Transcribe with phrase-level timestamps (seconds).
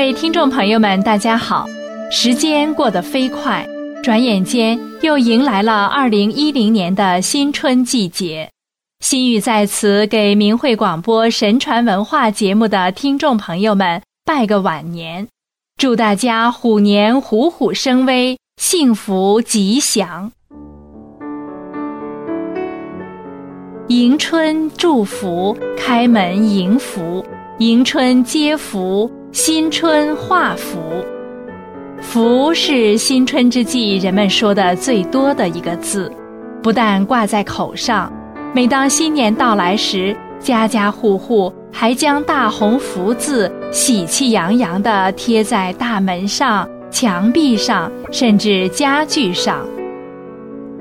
[0.00, 1.66] 各位听众朋友们，大家好！
[2.10, 3.68] 时间过得飞快，
[4.02, 8.48] 转眼间又迎来了二零一零年的新春季节。
[9.04, 15.28] 心雨在此给明慧广播神传文化节目的听众朋友们拜个晚年，
[15.76, 20.32] 祝大家虎年虎虎生威，幸福吉祥。
[23.88, 27.22] 迎春祝福，开门迎福，
[27.58, 29.19] 迎春接福。
[29.32, 30.80] 新春画福，
[32.00, 36.10] 福是新春之际人们说的最多的一个字，
[36.60, 38.12] 不但挂在口上，
[38.52, 49.64] 每当新年到来时，家家户户还将大红福字喜气洋洋地贴在大门上、墙壁上，甚至家具上。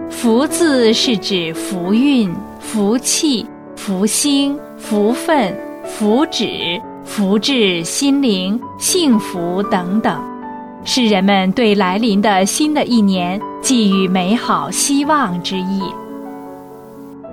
[0.09, 6.81] 福字是指福运、福气、福星、福分、福祉。
[7.09, 10.21] 福至心灵、幸福等等，
[10.85, 15.81] 是人们对来临的新的一年寄予美好希望之意。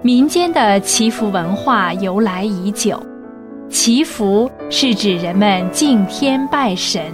[0.03, 2.99] 民间的祈福文化由来已久，
[3.69, 7.05] 祈福是指人们敬天拜神，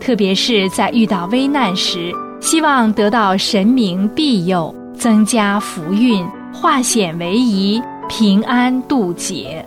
[0.00, 9.62] 特别是在遇到危难时，希望得到神明庇佑，增加福运，化险为夷，平安渡劫。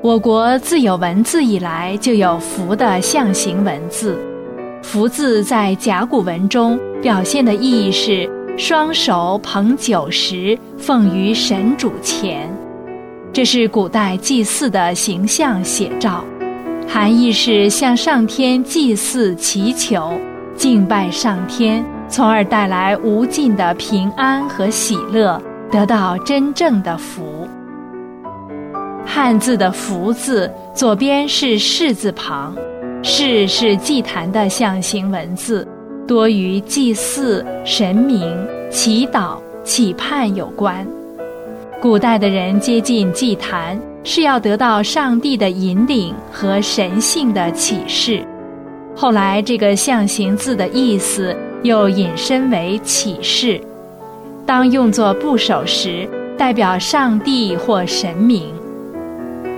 [0.00, 4.16] 我国自有文字以来，就有“福”的象形文字。
[4.80, 12.48] “福”字在甲骨文中表现的意义是双手捧酒食，奉于神主前，
[13.32, 16.24] 这是古代祭祀的形象写照。
[16.86, 20.12] 含义是向上天祭祀祈求，
[20.54, 27.37] 敬拜上天，从而带来无尽的平安和喜乐，得到真正的福。
[29.10, 32.54] 汉字的“福”字，左边是“士”字旁
[33.02, 35.66] ，“士”是祭坛的象形文字，
[36.06, 38.36] 多与祭祀神明、
[38.70, 40.86] 祈祷、祈盼有关。
[41.80, 48.22] 古代的人接近祭坛，是要得到上帝的引领和神性的启示。
[48.94, 53.58] 后来，这个象形字的意思又引申为启示，
[54.44, 58.57] 当用作部首时，代表上帝或神明。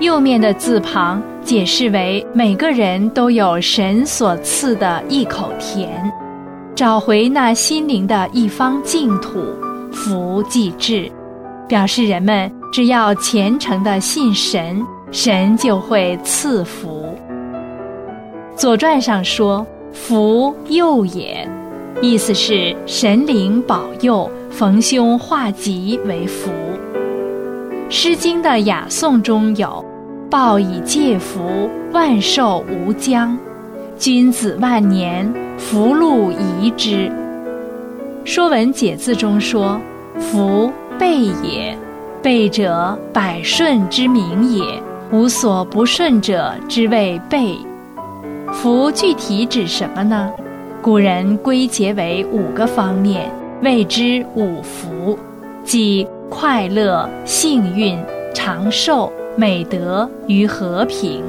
[0.00, 5.90] 右面的字旁解释为每个人都有神所赐的一口田，
[6.74, 9.38] 找回那心灵的一方净土，
[9.92, 11.10] 福即至，
[11.68, 17.04] 表示人们只要虔诚的信神，神就会赐福。
[18.56, 21.46] 左传上说“福佑也”，
[22.00, 26.50] 意思是神灵保佑，逢凶化吉为福。
[27.90, 29.84] 《诗经》的雅颂中有。
[30.30, 33.36] 报以戒福，万寿无疆；
[33.98, 37.08] 君子万年，福禄宜之。
[38.24, 39.80] 《说文解字》中说
[40.20, 41.76] ：“福，备也。
[42.22, 44.62] 备者，百顺之名也。
[45.10, 47.58] 无所不顺者，之谓备。”
[48.54, 50.30] 福具体指什么呢？
[50.80, 53.28] 古人归结为五个方面，
[53.62, 55.18] 谓之五福，
[55.64, 57.98] 即快乐、幸运、
[58.32, 59.12] 长寿。
[59.36, 61.22] 美德与和平。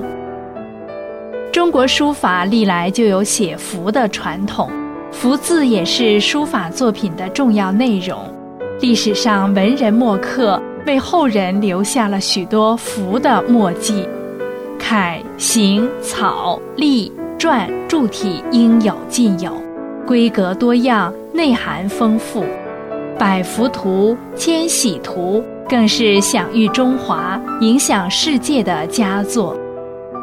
[1.52, 4.70] 中国书法历来就有写福的传统，
[5.12, 8.18] 福字也是书法作品的重要内容。
[8.80, 14.08] 历史上文人墨客为后人留下了许多福的墨迹，
[14.80, 19.52] 楷、行、草、隶、篆铸体应有尽有，
[20.08, 22.44] 规格多样，内涵丰富。
[23.20, 25.44] 百福图、千禧图。
[25.72, 29.58] 更是享誉中华、影响世界的佳作，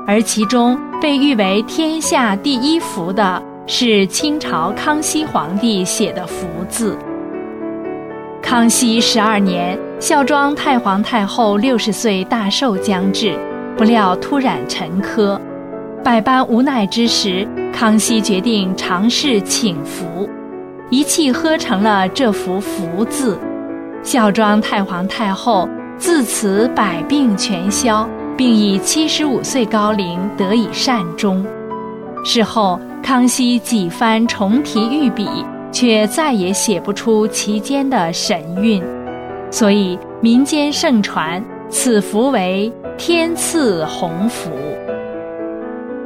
[0.07, 6.95] 而其中被誉为天下第一福的是清朝康熙皇帝写的福字。
[8.43, 13.35] 康熙十二年，孝庄太皇太后六十岁大寿将至，
[13.75, 15.41] 不料突染沉疴，
[16.05, 20.29] 百般无奈之时，康熙决定尝试请福，
[20.91, 23.39] 一气呵成了这幅福字。
[24.03, 25.69] 孝庄太皇太后
[25.99, 31.45] 自此百病全消，并以七十五岁高龄得以善终。
[32.25, 35.29] 事后，康熙几番重提御笔，
[35.71, 38.83] 却再也写不出其间的神韵，
[39.51, 44.51] 所以民间盛传此符为天赐鸿福。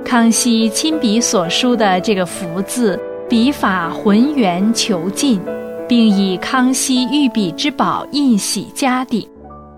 [0.05, 2.99] 康熙亲笔所书的这个“福”字，
[3.29, 5.41] 笔法浑圆遒劲。
[5.89, 9.29] 并以康熙御笔之宝印玺加顶，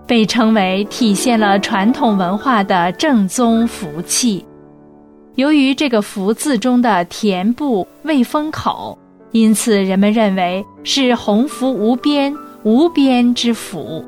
[0.07, 4.45] 被称为体现了传统文化的正宗福气。
[5.35, 8.97] 由于这个“福”字中的田部未封口，
[9.31, 14.03] 因此人们认为是鸿福无边、无边之福。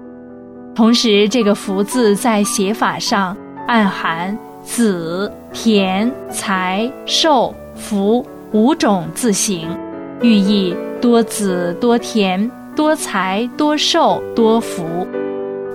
[0.73, 3.35] 同时，这个“福”字在写法上
[3.67, 9.67] 暗含子、田、财、寿、福五种字形，
[10.21, 14.83] 寓意多子、多田、多财、多寿、多福。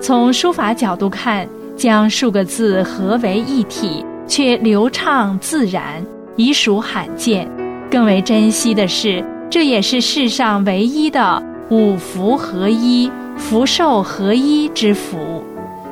[0.01, 4.05] 从书法角度看，将数个字合为一体。
[4.25, 6.01] 却流畅自然，
[6.37, 7.45] 已属罕见。
[7.91, 15.43] 更为珍惜的是，这也是世上唯一的五福合一、福寿合一之福。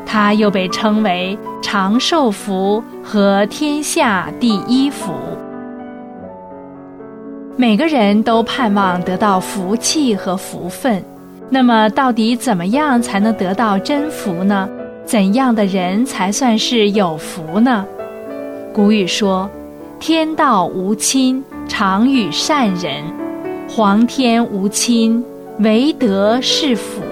[0.05, 5.11] 它又被称为长寿福和天下第一福。
[7.61, 10.99] 每个人都盼望得到福气和福分，
[11.47, 14.67] 那么到底怎么样才能得到真福呢？
[15.05, 17.85] 怎样的人才算是有福呢？
[18.73, 19.47] 古语说
[20.01, 23.03] ：“天道无亲，常与善人；
[23.69, 25.23] 皇天无亲，
[25.59, 27.03] 唯德是辅。”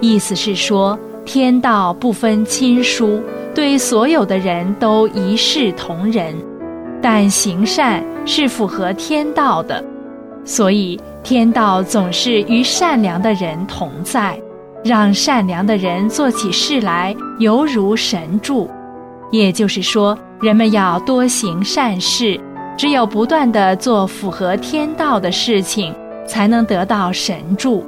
[0.00, 3.20] 意思是说，天道不分亲疏，
[3.54, 6.34] 对所有的人都一视同仁，
[7.02, 9.84] 但行善是符合天道的，
[10.44, 14.40] 所以天道总是与善良的人同在，
[14.84, 18.70] 让善良的人做起事来犹如神助。
[19.30, 20.16] 也就是说。
[20.42, 22.40] 人们要多行善事，
[22.76, 25.94] 只有不断地做符合天道的事情，
[26.26, 27.86] 才能得到神助。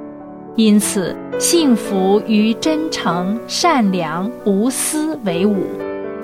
[0.54, 5.66] 因此，幸福与真诚、善良、无私为伍，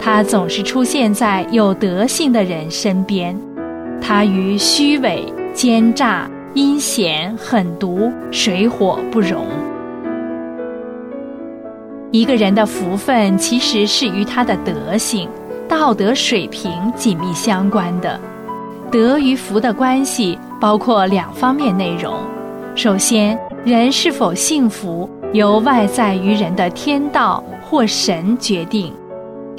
[0.00, 3.38] 它总是出现在有德性的人身边。
[4.00, 9.46] 他与虚伪、奸诈、阴险、狠毒水火不容。
[12.10, 15.28] 一个人的福分，其实是与他的德性。
[15.68, 18.18] 道德水平紧密相关的，
[18.90, 22.12] 德与福的关系包括两方面内容。
[22.74, 28.92] 首先，人是否幸福由外在于人的天道或神决定。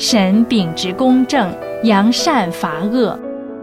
[0.01, 1.47] 神秉直公正，
[1.83, 3.15] 扬善罚恶，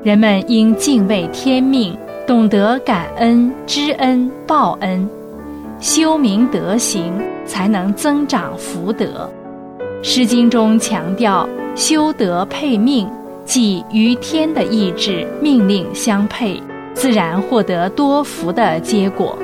[0.04, 1.98] 人们应敬畏天命，
[2.28, 5.10] 懂得感恩、知恩、报恩，
[5.80, 7.12] 修明德行，
[7.44, 9.28] 才能增长福德。
[10.00, 11.46] 《诗经》中强调。
[11.74, 13.08] 修德配命，
[13.44, 16.60] 即与天的意志命令相配，
[16.94, 19.36] 自然获得多福的结果。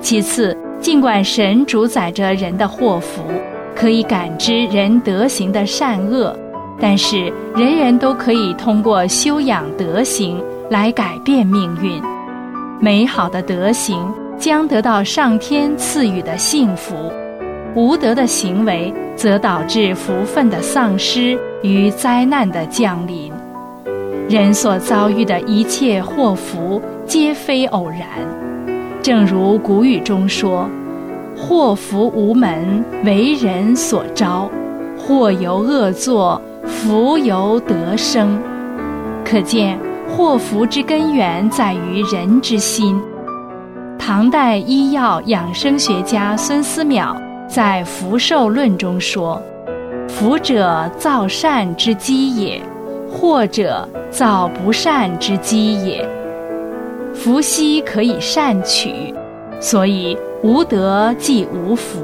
[0.00, 3.22] 其次，尽管神主宰着人的祸福，
[3.76, 6.34] 可以感知人德行的善恶，
[6.80, 12.02] 但是人人都可以通过修养德行来改变命运。
[12.80, 16.94] 美好的德行将得到上天赐予的幸福。
[17.74, 23.30] 无德的行为，则导致福分的丧失与灾难的降临。
[24.28, 28.00] 人所遭遇的一切祸福，皆非偶然。
[29.02, 30.68] 正如古语中说
[31.36, 34.50] ：“祸福无门，为人所招；
[34.98, 38.40] 祸由恶作，福由得生。”
[39.24, 39.78] 可见，
[40.08, 43.00] 祸福之根源在于人之心。
[43.98, 47.14] 唐代医药养生学家孙思邈。
[47.48, 49.40] 在《福寿论》中说
[50.10, 52.60] ：“福者造善之基也，
[53.08, 56.04] 祸者造不善之基也。
[57.14, 59.14] 福兮可以善取，
[59.60, 62.00] 所以无德即无福。”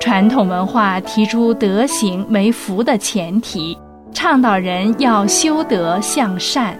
[0.00, 3.76] 传统文化提出德行为福的前提，
[4.12, 6.78] 倡导人要修德向善，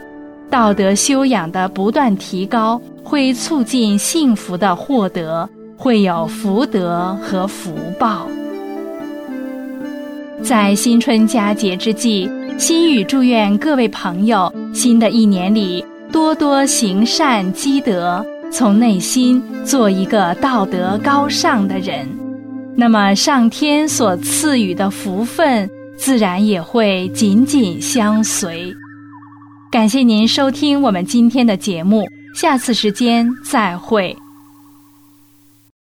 [0.48, 5.48] 道德修养的不断提高，会促进幸福的获得。
[5.80, 8.26] 会有福德和福报。
[10.42, 22.08] 在新春佳节之际，心语祝愿各位朋友，新的一年里多多行善积德，从内心做一个道德高尚的人。
[22.76, 28.72] 那么，上天所赐予的福分，自然也会紧紧相随。
[29.70, 34.16] 感谢您收听我们今天的节目，下次时间再会。